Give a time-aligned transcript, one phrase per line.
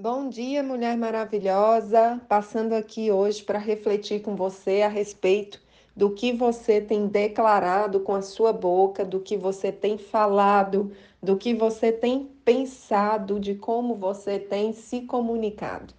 [0.00, 2.18] Bom dia, mulher maravilhosa.
[2.26, 5.60] Passando aqui hoje para refletir com você a respeito
[5.94, 10.90] do que você tem declarado com a sua boca, do que você tem falado,
[11.22, 15.92] do que você tem pensado, de como você tem se comunicado.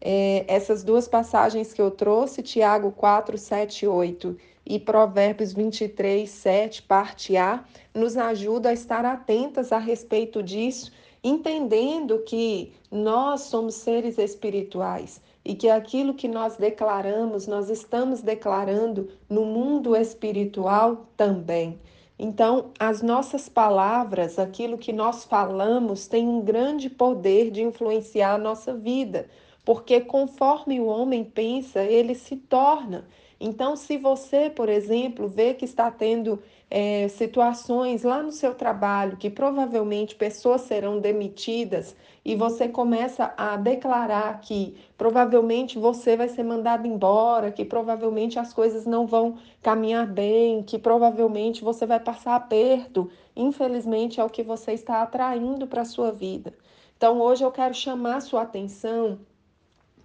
[0.00, 4.34] É, essas duas passagens que eu trouxe, Tiago 4, 7 8
[4.64, 7.62] e Provérbios 23, 7, parte A,
[7.94, 10.90] nos ajuda a estar atentas a respeito disso
[11.22, 19.08] entendendo que nós somos seres espirituais e que aquilo que nós declaramos, nós estamos declarando
[19.28, 21.78] no mundo espiritual também.
[22.18, 28.38] Então, as nossas palavras, aquilo que nós falamos, tem um grande poder de influenciar a
[28.38, 29.28] nossa vida,
[29.64, 33.06] porque conforme o homem pensa, ele se torna.
[33.44, 39.16] Então, se você, por exemplo, vê que está tendo é, situações lá no seu trabalho
[39.16, 46.44] que provavelmente pessoas serão demitidas e você começa a declarar que provavelmente você vai ser
[46.44, 52.36] mandado embora, que provavelmente as coisas não vão caminhar bem, que provavelmente você vai passar
[52.36, 56.54] aperto, infelizmente é o que você está atraindo para a sua vida.
[56.96, 59.18] Então, hoje eu quero chamar sua atenção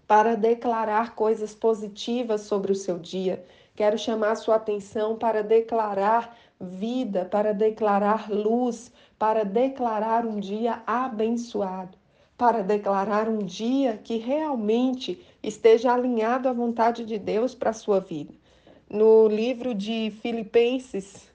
[0.08, 3.44] para declarar coisas positivas sobre o seu dia.
[3.76, 11.98] Quero chamar sua atenção para declarar vida, para declarar luz, para declarar um dia abençoado,
[12.38, 18.00] para declarar um dia que realmente esteja alinhado à vontade de Deus para a sua
[18.00, 18.34] vida.
[18.90, 21.30] No livro de Filipenses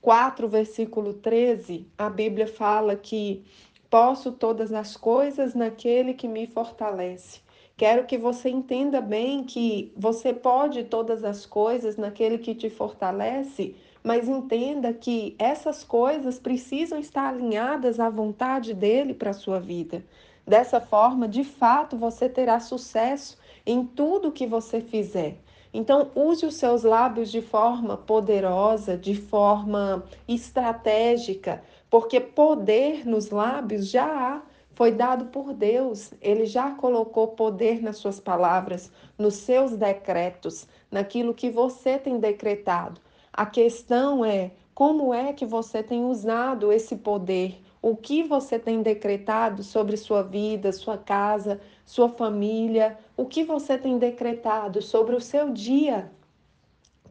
[0.00, 3.44] 4, versículo 13, a Bíblia fala que
[3.90, 7.45] posso todas as coisas naquele que me fortalece.
[7.78, 13.76] Quero que você entenda bem que você pode todas as coisas naquele que te fortalece,
[14.02, 20.02] mas entenda que essas coisas precisam estar alinhadas à vontade dele para a sua vida.
[20.46, 25.36] Dessa forma, de fato, você terá sucesso em tudo que você fizer.
[25.70, 33.90] Então, use os seus lábios de forma poderosa, de forma estratégica, porque poder nos lábios
[33.90, 36.12] já há foi dado por Deus.
[36.20, 43.00] Ele já colocou poder nas suas palavras, nos seus decretos, naquilo que você tem decretado.
[43.32, 47.58] A questão é como é que você tem usado esse poder?
[47.80, 52.98] O que você tem decretado sobre sua vida, sua casa, sua família?
[53.16, 56.12] O que você tem decretado sobre o seu dia?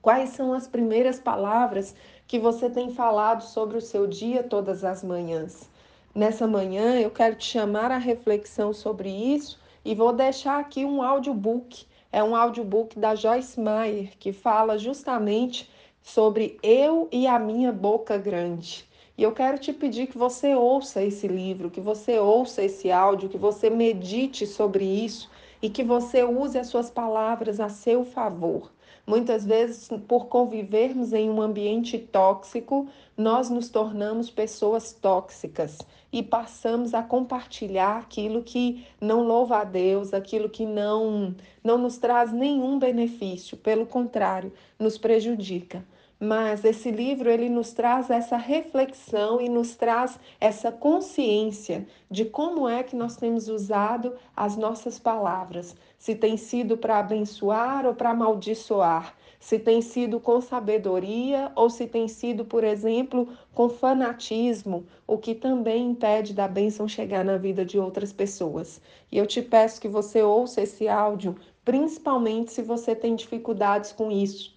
[0.04, 1.96] Quais são as primeiras palavras
[2.28, 5.74] que você tem falado sobre o seu dia todas as manhãs?
[6.16, 11.04] Nessa manhã eu quero te chamar a reflexão sobre isso e vou deixar aqui um
[11.04, 11.86] audiobook.
[12.10, 15.70] É um audiobook da Joyce Meyer que fala justamente
[16.02, 18.86] sobre eu e a minha boca grande.
[19.18, 23.28] E eu quero te pedir que você ouça esse livro, que você ouça esse áudio,
[23.28, 25.30] que você medite sobre isso
[25.62, 28.72] e que você use as suas palavras a seu favor.
[29.08, 35.78] Muitas vezes, por convivermos em um ambiente tóxico, nós nos tornamos pessoas tóxicas
[36.12, 41.98] e passamos a compartilhar aquilo que não louva a Deus, aquilo que não não nos
[41.98, 45.86] traz nenhum benefício, pelo contrário, nos prejudica.
[46.20, 52.70] Mas esse livro ele nos traz essa reflexão e nos traz essa consciência de como
[52.70, 58.12] é que nós temos usado as nossas palavras, se tem sido para abençoar ou para
[58.12, 65.18] amaldiçoar, se tem sido com sabedoria ou se tem sido, por exemplo, com fanatismo, o
[65.18, 68.82] que também impede da bênção chegar na vida de outras pessoas.
[69.12, 74.10] E eu te peço que você ouça esse áudio, principalmente se você tem dificuldades com
[74.10, 74.55] isso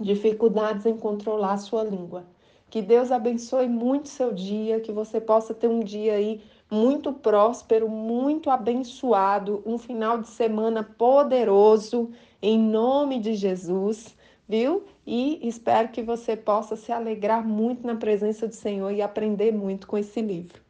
[0.00, 2.24] dificuldades em controlar a sua língua.
[2.70, 6.40] Que Deus abençoe muito seu dia, que você possa ter um dia aí
[6.70, 14.16] muito próspero, muito abençoado, um final de semana poderoso, em nome de Jesus,
[14.48, 14.84] viu?
[15.04, 19.88] E espero que você possa se alegrar muito na presença do Senhor e aprender muito
[19.88, 20.69] com esse livro.